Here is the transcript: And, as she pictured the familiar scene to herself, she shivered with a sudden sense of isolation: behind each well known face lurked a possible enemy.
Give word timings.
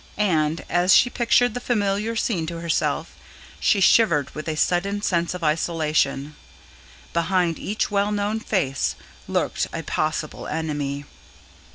And, 0.17 0.65
as 0.67 0.95
she 0.97 1.11
pictured 1.11 1.53
the 1.53 1.59
familiar 1.59 2.15
scene 2.15 2.47
to 2.47 2.59
herself, 2.59 3.15
she 3.59 3.79
shivered 3.79 4.33
with 4.33 4.47
a 4.47 4.55
sudden 4.57 5.03
sense 5.03 5.35
of 5.35 5.43
isolation: 5.43 6.35
behind 7.13 7.59
each 7.59 7.91
well 7.91 8.11
known 8.11 8.39
face 8.39 8.95
lurked 9.27 9.67
a 9.71 9.83
possible 9.83 10.47
enemy. 10.47 11.05